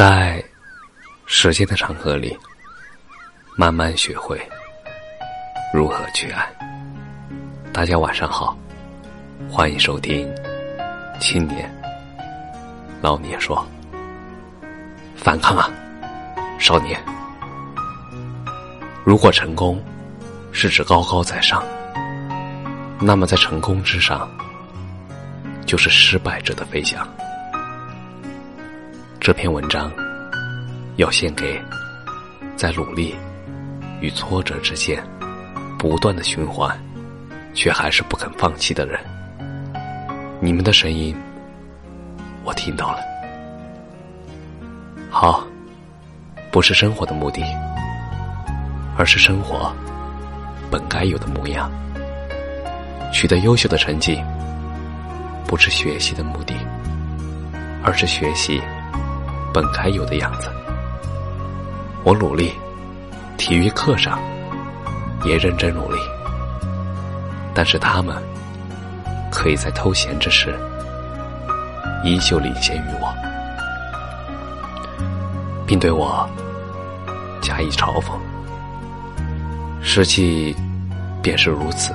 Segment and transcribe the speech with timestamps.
[0.00, 0.42] 在
[1.26, 2.34] 时间的长河里，
[3.54, 4.40] 慢慢学会
[5.74, 6.50] 如何去爱。
[7.70, 8.56] 大家晚上好，
[9.50, 10.26] 欢迎收听
[11.18, 11.70] 《青年
[13.02, 13.62] 老年说》，
[15.22, 15.70] 反抗啊，
[16.58, 16.98] 少年！
[19.04, 19.84] 如果成功
[20.50, 21.62] 是指高高在上，
[22.98, 24.26] 那么在成功之上，
[25.66, 27.06] 就是失败者的飞翔。
[29.20, 29.92] 这篇文章
[30.96, 31.60] 要献给
[32.56, 33.14] 在努力
[34.00, 34.98] 与挫折之间
[35.78, 36.74] 不断的循环，
[37.52, 38.98] 却还是不肯放弃的人。
[40.40, 41.14] 你们的声音
[42.44, 43.00] 我听到了。
[45.10, 45.46] 好，
[46.50, 47.42] 不是生活的目的，
[48.96, 49.70] 而是生活
[50.70, 51.70] 本该有的模样。
[53.12, 54.18] 取得优秀的成绩，
[55.46, 56.54] 不是学习的目的，
[57.84, 58.62] 而是学习。
[59.52, 60.48] 本该有的样子，
[62.04, 62.54] 我努力，
[63.36, 64.20] 体育课上
[65.24, 65.98] 也认真努力，
[67.54, 68.16] 但是他们
[69.30, 70.54] 可以在偷闲之时
[72.04, 73.12] 依旧领先于我，
[75.66, 76.28] 并对我
[77.42, 78.12] 加以嘲讽。
[79.82, 80.54] 实际
[81.22, 81.92] 便是如此，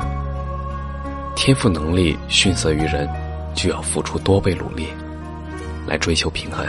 [1.35, 3.09] 天赋能力逊色于人，
[3.53, 4.89] 就要付出多倍努力
[5.87, 6.65] 来追求平衡。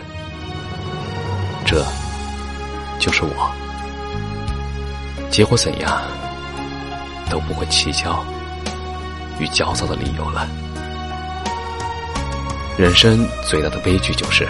[1.67, 1.85] 这
[3.01, 3.53] 就是我，
[5.33, 6.01] 结果怎样
[7.29, 8.25] 都不会气焦
[9.41, 10.47] 与焦躁的理由了。
[12.79, 14.49] 人生最大的悲剧就是，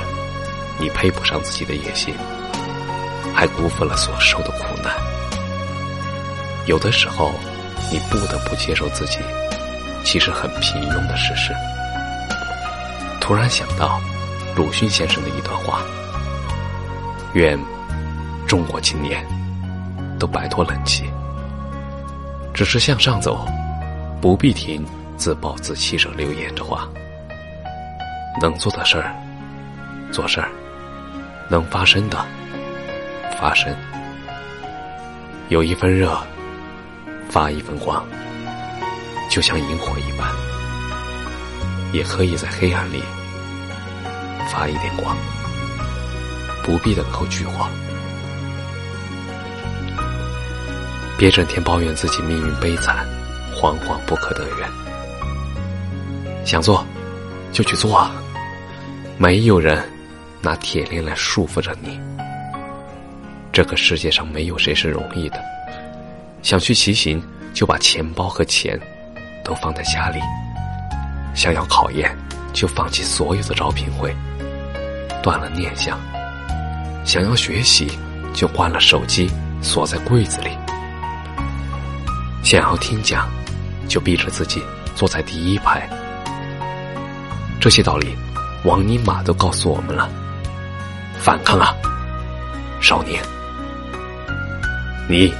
[0.78, 2.14] 你配不上自己的野心，
[3.34, 4.92] 还辜负了所受的苦难。
[6.67, 7.33] 有的时候，
[7.91, 9.20] 你不得不接受自己
[10.05, 11.55] 其实很平庸的事实。
[13.22, 13.98] 突然想到
[14.55, 15.81] 鲁迅先生的一段话。
[17.37, 17.59] 愿
[18.48, 19.23] 中国青年
[20.19, 21.05] 都摆脱冷气，
[22.55, 23.47] 只是向上走，
[24.22, 24.83] 不必停
[25.19, 26.88] 自暴自弃者留言的话。
[28.41, 29.15] 能做的事儿
[30.10, 30.49] 做事儿，
[31.50, 32.25] 能发生的
[33.39, 33.71] 发生。
[35.50, 36.19] 有一分热，
[37.28, 38.03] 发一分光，
[39.28, 40.27] 就像萤火一般，
[41.93, 43.03] 也可以在黑暗里
[44.49, 45.15] 发一点光。
[46.66, 47.65] 不必等候炬火，
[51.16, 53.06] 别整天抱怨自己命运悲惨、
[53.54, 54.69] 惶惶不可得人。
[56.44, 56.84] 想做，
[57.53, 58.10] 就去做啊！
[59.16, 59.88] 没有人
[60.43, 62.00] 拿铁链来束缚着你。
[63.53, 65.41] 这个世界上没有谁是容易的。
[66.43, 67.22] 想去骑行，
[67.54, 68.77] 就把钱包和钱
[69.44, 70.19] 都放在家里；
[71.33, 72.12] 想要考研，
[72.53, 74.12] 就放弃所有的招聘会，
[75.22, 75.97] 断了念想。
[77.06, 77.87] 想要学习，
[78.34, 79.31] 就关了手机，
[79.62, 80.50] 锁在柜子里；
[82.43, 83.28] 想要听讲，
[83.87, 84.61] 就逼着自己
[84.97, 85.89] 坐在第一排。
[87.61, 88.09] 这些道理，
[88.65, 90.11] 王尼玛都告诉我们了。
[91.16, 91.72] 反抗啊，
[92.81, 93.22] 少年！
[95.09, 95.33] 你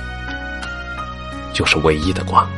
[1.53, 2.49] 就是唯一的光。